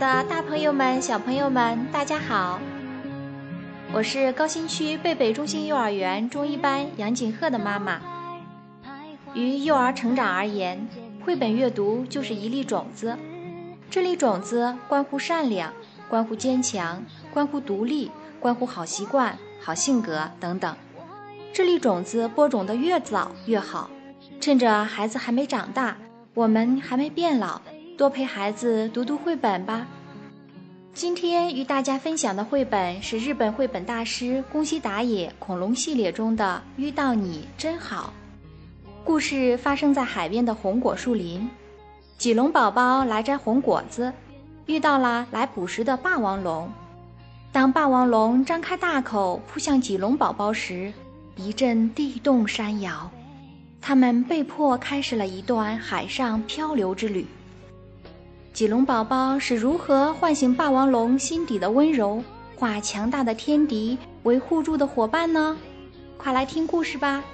[0.00, 2.58] 的大朋友们、小朋友们，大家好！
[3.92, 8.00] 我是高新区贝贝中心幼儿园中一班杨锦鹤的妈妈。
[9.34, 10.88] 于幼儿成长而言，
[11.22, 13.14] 绘本阅读就是一粒种子。
[13.90, 15.70] 这粒种子关乎善良，
[16.08, 20.74] 关乎坚强，关乎独立，关乎好习惯、好性格等等。
[21.52, 23.90] 这粒种子播种的越早越好，
[24.40, 25.98] 趁着孩子还没长大，
[26.32, 27.60] 我们还没变老，
[28.00, 29.86] 多陪孩子读读绘本吧。
[30.94, 38.14] 今天与大家分享的绘本是日本绘本大师宫西达也恐龙系列中的《遇到你真好》。
[39.04, 41.46] 故事发生在海边的红果树林，
[42.16, 44.10] 棘龙宝宝来摘红果子，
[44.64, 46.72] 遇到了来捕食的霸王龙。
[47.52, 50.90] 当霸王龙张开大口扑向棘龙宝宝时，
[51.36, 53.10] 一阵地动山摇，
[53.78, 57.26] 他们被迫开始了一段海上漂流之旅。
[58.60, 62.22] 棘龙宝宝是如何唤醒霸王龙心底的温柔，
[62.56, 65.56] 化强大的天敌为互助的伙伴呢？
[66.18, 67.24] 快来听故事吧！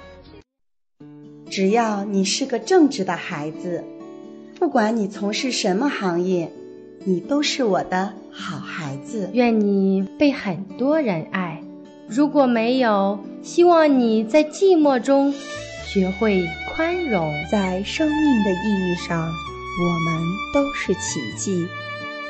[1.49, 3.83] 只要你是个正直的孩子，
[4.57, 6.49] 不管你从事什么行业，
[7.03, 9.29] 你都是我的好孩子。
[9.33, 11.61] 愿你被很多人爱。
[12.07, 15.33] 如果没有，希望你在寂寞中
[15.85, 17.33] 学会宽容。
[17.51, 19.29] 在生命的意义上，
[19.79, 21.67] 我们都是奇迹。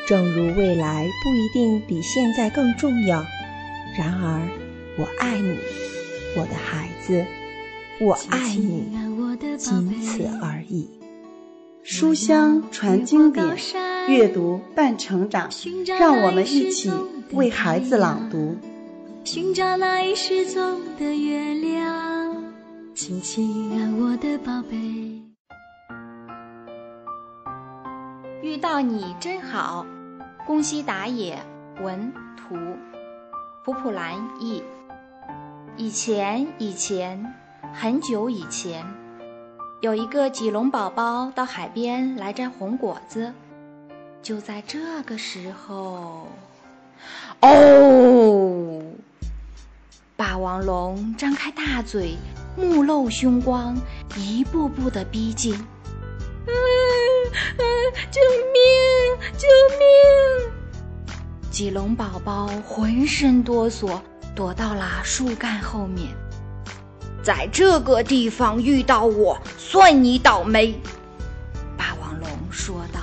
[0.06, 3.26] 正如未来不一定比现在更重要，
[3.98, 4.42] 然而，
[4.98, 5.58] 我爱你，
[6.38, 7.26] 我的孩子，
[8.00, 8.86] 我爱你，
[9.58, 10.90] 仅此而已。
[11.84, 13.46] 书香传经典，
[14.08, 15.50] 阅读伴成长，
[16.00, 16.90] 让我们一起
[17.32, 18.56] 为孩子朗读。
[19.26, 22.44] 寻找那失踪的月亮，
[22.96, 25.17] 亲亲爱我的宝贝。
[28.58, 29.86] 遇到你真好，
[30.48, 31.38] 宫西达也
[31.80, 32.58] 文图，
[33.64, 34.64] 普普兰译。
[35.76, 37.36] 以前，以前，
[37.72, 38.84] 很久以前，
[39.80, 43.32] 有一个棘龙宝宝到海边来摘红果子。
[44.24, 46.28] 就在这个时候，
[47.42, 48.82] 哦！
[50.16, 52.18] 霸王龙张开大嘴，
[52.56, 53.78] 目露凶光，
[54.16, 55.64] 一步步的逼近。
[57.28, 58.22] 嗯嗯，救
[58.54, 58.62] 命！
[59.38, 60.52] 救命！
[61.52, 64.00] 棘龙宝宝浑身哆嗦，
[64.36, 66.10] 躲到了树干后面。
[67.24, 70.80] 在这个地方遇到我，算你倒霉！
[71.76, 73.02] 霸王龙说道。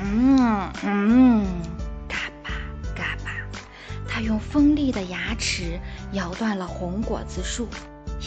[0.00, 1.46] 嗯嗯。
[2.08, 2.50] 嘎巴
[2.94, 3.30] 嘎巴，
[4.08, 5.78] 它用锋利的牙齿
[6.12, 7.68] 咬断了红果子树，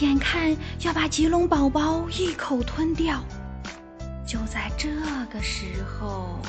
[0.00, 3.22] 眼看要把棘龙宝宝一口吞掉。
[4.32, 4.88] 就在这
[5.30, 6.40] 个时候，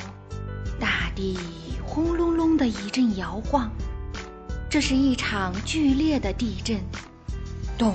[0.80, 1.38] 大地
[1.84, 3.70] 轰隆隆的一阵摇晃，
[4.70, 6.80] 这是一场剧烈的地震。
[7.76, 7.94] 咚，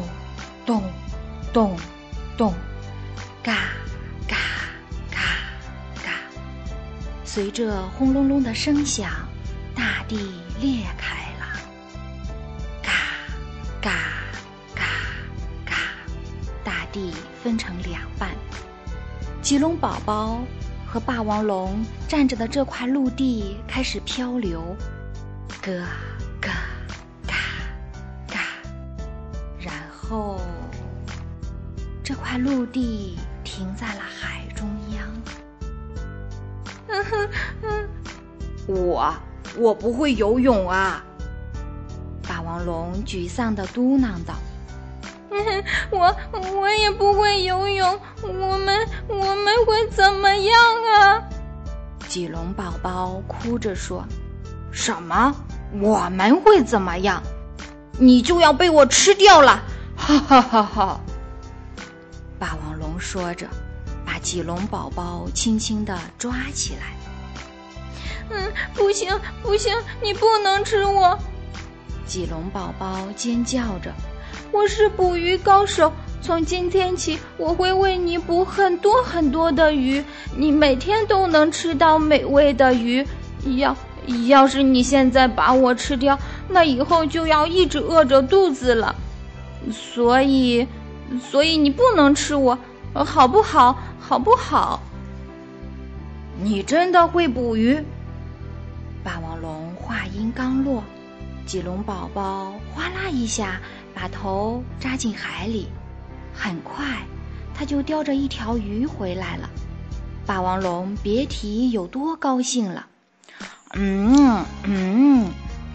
[0.63, 0.83] 咚，
[1.51, 1.75] 咚，
[2.37, 2.53] 咚，
[3.41, 3.71] 嘎，
[4.27, 4.37] 嘎，
[5.09, 5.21] 嘎，
[6.03, 6.11] 嘎。
[7.25, 9.09] 随着轰隆隆的声响，
[9.73, 10.17] 大地
[10.61, 11.28] 裂开。
[19.49, 20.41] 棘龙宝宝
[20.85, 24.61] 和霸王龙站着的这块陆地开始漂流，
[25.63, 25.73] 咯
[26.39, 26.51] 咯
[27.25, 27.33] 嘎
[28.27, 28.37] 嘎，
[29.59, 30.39] 然后
[32.03, 35.03] 这块陆地停在了海中央。
[38.67, 39.11] 我
[39.57, 41.03] 我不会游泳啊！
[42.21, 44.35] 霸王龙沮丧地嘟囔道。
[45.89, 46.15] 我
[46.59, 50.55] 我也不会游泳，我们我们会怎么样
[50.85, 51.23] 啊？
[52.07, 54.03] 棘龙宝宝哭着说
[54.71, 55.35] ：“什么？
[55.79, 57.21] 我们会怎么样？
[57.99, 59.63] 你就要被我吃掉了！”
[59.95, 60.99] 哈哈哈哈！
[62.39, 63.47] 霸王龙说着，
[64.05, 66.95] 把棘龙宝宝轻轻地抓起来。
[68.31, 69.09] 嗯，不行
[69.43, 71.17] 不行，你不能吃我！
[72.05, 73.93] 棘龙宝宝尖叫着。
[74.51, 80.03] 我是捕鱼高手，从今天起我会为你捕很多很多的鱼，
[80.35, 83.05] 你每天都能吃到美味的鱼。
[83.57, 83.75] 要
[84.27, 88.95] 要是你现在把我吃掉，那以后就要一直饿着肚子了。
[89.71, 90.67] 所以，
[91.21, 92.57] 所以你不能吃我，
[92.93, 93.77] 好不好？
[93.99, 94.81] 好不好？
[96.41, 97.81] 你真的会捕鱼？
[99.03, 100.83] 霸王龙话音刚落，
[101.45, 103.59] 棘龙宝宝哗啦一下。
[103.91, 105.67] 把头扎进海里，
[106.39, 107.03] 很快，
[107.53, 109.49] 他就叼着一条鱼回来了。
[110.25, 112.87] 霸王龙别提有多高兴了。
[113.73, 115.25] 嗯嗯，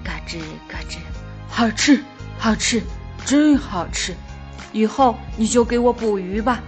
[0.03, 0.97] 咯吱咯吱，
[1.49, 2.03] 好吃
[2.39, 2.83] 好吃，
[3.27, 4.15] 真好吃！
[4.73, 6.63] 以后你就给我捕鱼吧。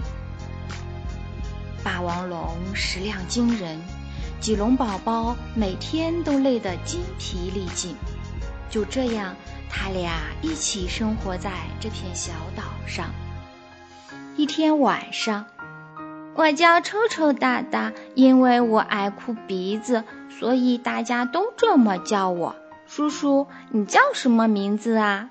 [1.83, 3.81] 霸王龙食量惊人，
[4.41, 7.97] 棘龙宝宝每天都累得筋疲力尽。
[8.69, 9.35] 就这样，
[9.71, 10.13] 他俩
[10.43, 11.51] 一起生活在
[11.81, 13.11] 这片小岛上。
[14.37, 15.47] 一天晚上，
[16.35, 22.55] 我叫臭臭大大，因为我爱哭鼻子，所以大家都这么叫我。
[22.87, 25.31] 叔叔，你叫什么名字啊？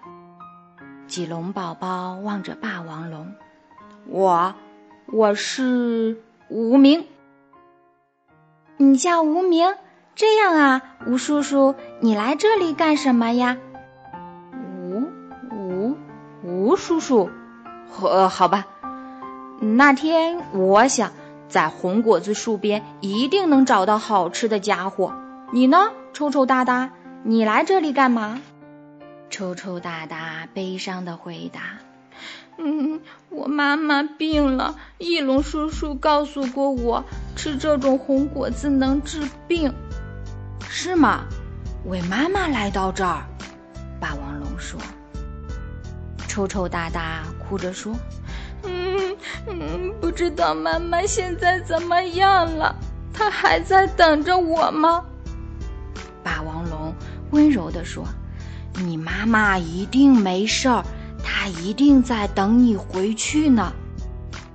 [1.07, 3.31] 棘龙宝宝望着霸王龙，
[4.07, 4.55] 我，
[5.05, 6.17] 我是。
[6.47, 7.05] 无名，
[8.77, 9.75] 你叫无名，
[10.13, 13.57] 这样啊，吴叔叔，你来这里干什么呀？
[14.53, 15.07] 吴
[15.51, 15.97] 吴
[16.43, 17.31] 吴叔叔，
[17.99, 18.67] 呃，好吧，
[19.59, 21.11] 那天我想
[21.47, 25.13] 在红果子树边一定能找到好吃的家伙。
[25.51, 26.91] 你呢，臭臭大大，
[27.23, 28.41] 你来这里干嘛？
[29.29, 31.61] 臭臭大大悲伤的回答。
[32.57, 34.75] 嗯，我妈妈病了。
[34.97, 37.03] 翼龙叔叔告诉过我，
[37.35, 39.73] 吃这种红果子能治病，
[40.69, 41.25] 是吗？
[41.85, 43.25] 为妈妈来到这儿，
[43.99, 44.79] 霸王龙说。
[46.27, 47.93] 臭臭大大哭着说
[48.63, 49.15] ：“嗯
[49.47, 52.75] 嗯，不知道妈妈现在怎么样了？
[53.13, 55.05] 她还在等着我吗？”
[56.23, 56.93] 霸王龙
[57.31, 58.05] 温柔地说
[58.83, 60.83] ：“你妈妈一定没事儿。”
[61.23, 63.73] 她一定在等你回去呢。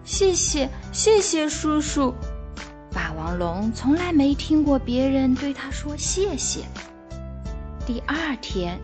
[0.05, 2.15] 谢谢，谢谢叔叔。
[2.93, 6.65] 霸王龙从来没听过别人对他说谢谢。
[7.87, 8.79] 第二天，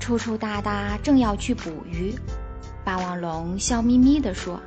[0.00, 2.14] 臭臭大大正要去捕鱼，
[2.84, 4.60] 霸王龙笑眯眯地说：“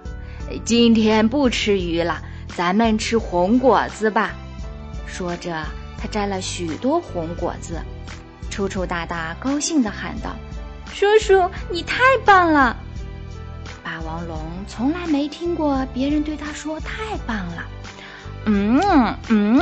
[0.66, 2.22] 今天不吃鱼了，
[2.56, 4.34] 咱们吃红果子吧。”
[5.06, 5.64] 说着，
[5.98, 7.80] 他摘了许多红果子。
[8.50, 10.36] 臭臭大大高兴地喊道。
[10.92, 12.76] 叔叔，你太棒了！
[13.84, 17.68] 霸王龙从来没听过别人对他说“太棒了”。
[18.50, 19.58] 嗯嗯，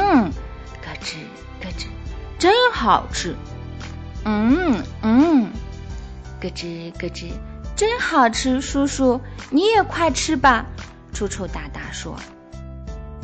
[0.81, 1.15] 咯吱
[1.59, 1.87] 咯吱，
[2.39, 3.35] 真好吃。
[4.23, 5.49] 嗯嗯，
[6.39, 7.31] 咯吱咯吱，
[7.75, 8.61] 真好吃。
[8.61, 9.19] 叔叔，
[9.49, 10.65] 你也快吃吧！
[11.13, 12.15] 臭臭大大说。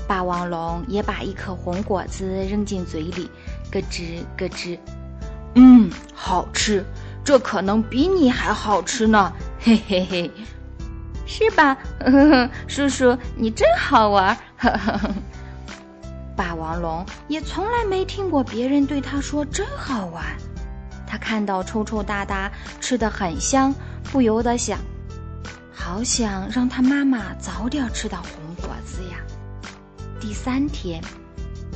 [0.07, 3.29] 霸王龙也把一颗红果子扔进嘴里，
[3.71, 4.77] 咯吱咯吱，
[5.55, 6.85] 嗯，好吃。
[7.23, 10.31] 这可能比你还好吃呢，嘿嘿嘿，
[11.25, 11.77] 是吧？
[12.67, 14.35] 叔叔，你真好玩。
[14.57, 15.11] 呵呵呵
[16.35, 20.23] 霸王龙也从来没听过别人对他说“真好玩”。
[21.11, 22.49] 他看到臭臭大大
[22.79, 23.75] 吃的很香，
[24.13, 24.79] 不由得想：
[25.73, 29.17] 好想让他妈妈早点吃到红果子呀。
[30.21, 31.03] 第三天，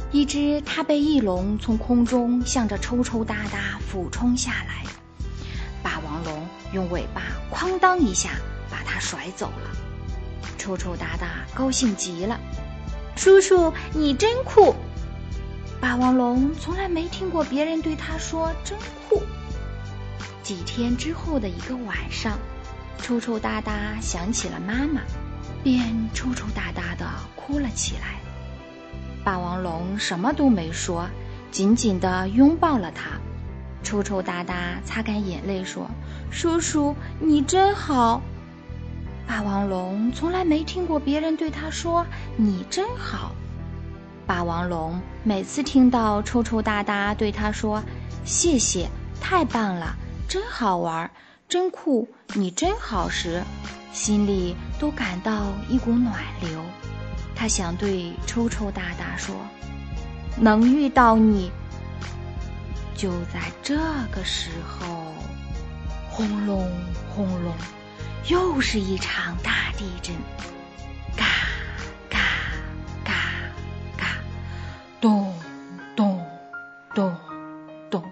[0.09, 4.85] 一只它被翼龙从空中向着臭臭大大俯冲下来。
[5.83, 7.23] 霸王龙用尾巴
[7.53, 8.29] “哐当”一下
[8.71, 9.69] 把它甩走了，
[10.57, 12.39] 臭臭大大高兴极了。
[13.17, 14.73] 叔叔，你真酷！
[15.85, 18.75] 霸王龙从来没听过别人对他说“真
[19.07, 19.21] 酷”。
[20.41, 22.39] 几天之后的一个晚上，
[22.97, 25.01] 臭臭大大想起了妈妈，
[25.63, 28.19] 便臭臭大大的哭了起来。
[29.23, 31.07] 霸王龙什么都没说，
[31.51, 33.11] 紧紧地拥抱了他。
[33.83, 35.87] 臭臭大大擦干眼泪说
[36.31, 38.23] ：“叔叔，你真好。”
[39.27, 42.03] 霸王龙从来没听过别人对他说
[42.35, 43.35] “你真好”。
[44.25, 47.83] 霸王龙每次听到臭臭大大对他说
[48.25, 48.87] “谢谢，
[49.21, 49.95] 太棒了，
[50.27, 51.09] 真好玩，
[51.47, 53.43] 真酷，你真好”时，
[53.93, 56.59] 心里都感到一股暖流。
[57.35, 59.35] 他想对臭臭大大说
[60.39, 61.51] ：“能遇到你。”
[62.97, 63.77] 就在这
[64.11, 65.13] 个时候，
[66.09, 66.67] 轰隆
[67.13, 67.53] 轰隆，
[68.27, 70.15] 又是一场大地震，
[75.01, 75.33] 咚
[75.95, 76.19] 咚
[76.93, 77.15] 咚
[77.89, 78.03] 咚。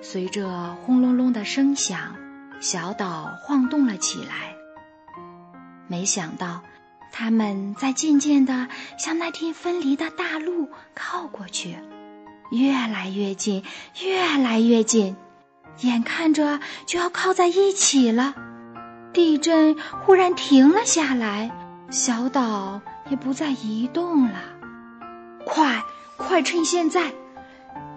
[0.00, 2.16] 随着轰隆隆的声响，
[2.60, 4.54] 小岛晃动了起来。
[5.86, 6.62] 没想到，
[7.12, 11.76] 他们在渐渐的向那天分离的大陆靠过去。
[12.50, 13.62] 越来越近，
[14.02, 15.16] 越来越近，
[15.80, 18.34] 眼看着就要靠在一起了。
[19.12, 21.50] 地震忽然停了下来，
[21.90, 24.57] 小岛也不再移动了。
[25.44, 25.84] 快，
[26.16, 27.12] 快趁现在！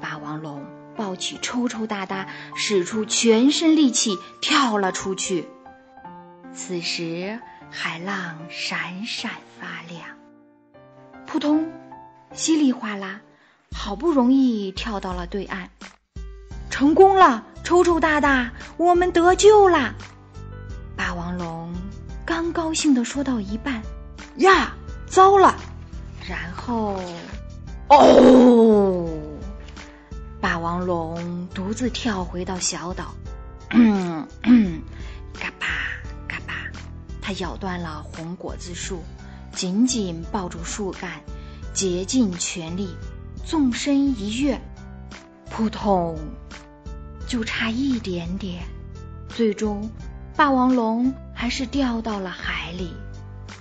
[0.02, 5.48] 霸王龙抱起抽抽大大，使出全身力气跳了出去。
[6.54, 10.02] 此时海浪闪闪发亮，
[11.26, 11.72] 扑通。
[12.34, 13.20] 稀里哗啦，
[13.76, 15.68] 好不容易跳到了对岸，
[16.70, 17.46] 成功了！
[17.64, 19.94] 抽抽大大，我们得救啦！
[20.96, 21.74] 霸王龙
[22.26, 23.82] 刚高兴的说到一半，
[24.38, 24.74] 呀，
[25.06, 25.56] 糟了！
[26.28, 27.02] 然后，
[27.88, 29.10] 哦，
[30.40, 33.16] 霸王龙独自跳回到小岛，
[33.70, 35.68] 嘎巴
[36.28, 36.54] 嘎巴，
[37.22, 39.02] 它咬断了红果子树，
[39.52, 41.22] 紧紧抱住树干，
[41.74, 42.96] 竭尽全力，
[43.44, 44.62] 纵身一跃，
[45.50, 46.18] 扑通，
[47.28, 48.64] 就差一点点，
[49.28, 49.90] 最终，
[50.36, 52.94] 霸王龙还是掉到了海里。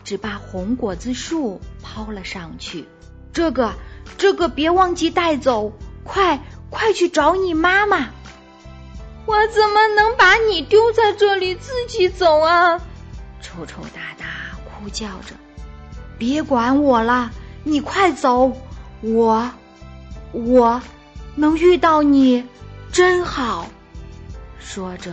[0.02, 1.60] 只把红果子树
[1.92, 2.86] 抛了上去，
[3.32, 3.74] 这个，
[4.16, 5.72] 这个别忘记带走，
[6.04, 8.10] 快快去找你妈妈！
[9.26, 12.80] 我怎么能把你丢在这里自己走啊？
[13.42, 15.34] 臭臭大大哭叫着
[16.16, 17.32] ：“别管我了，
[17.64, 18.56] 你快走！
[19.00, 19.50] 我，
[20.30, 20.80] 我
[21.34, 22.46] 能遇到你，
[22.92, 23.66] 真好。”
[24.60, 25.12] 说着。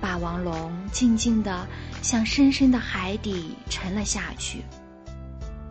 [0.00, 1.66] 霸王龙静静的
[2.02, 4.62] 向深深的海底沉了下去。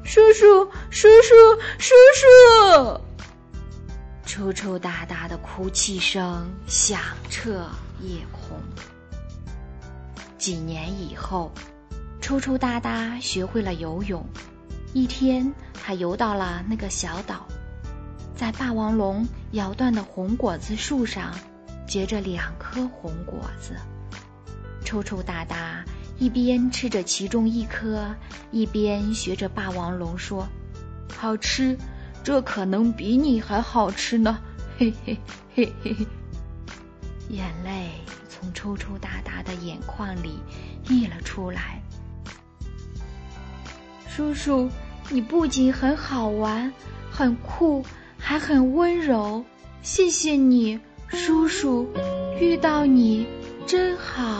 [0.03, 1.33] 叔叔，叔叔，
[1.79, 3.01] 叔叔！
[4.25, 7.67] 抽抽搭搭的哭泣声响彻
[8.01, 8.59] 夜空。
[10.37, 11.51] 几年以后，
[12.19, 14.25] 抽抽搭搭学会了游泳。
[14.93, 17.47] 一天，他游到了那个小岛，
[18.35, 21.33] 在霸王龙咬断的红果子树上
[21.87, 23.75] 结着两颗红果子。
[24.83, 25.82] 抽抽搭搭，
[26.17, 28.15] 一边吃着其中一颗，
[28.51, 30.47] 一边学着霸王龙说
[31.15, 31.77] ：“好吃，
[32.23, 34.39] 这可能比你还好吃呢！”
[34.77, 35.17] 嘿嘿
[35.53, 36.07] 嘿嘿嘿，
[37.29, 37.89] 眼泪
[38.27, 40.39] 从抽抽搭搭的眼眶里
[40.89, 41.81] 溢了出来。
[44.07, 44.69] 叔叔，
[45.09, 46.71] 你不仅很好玩、
[47.11, 47.83] 很酷，
[48.17, 49.43] 还很温柔。
[49.81, 51.87] 谢谢你，叔叔，
[52.39, 53.27] 遇到你
[53.67, 54.32] 真好。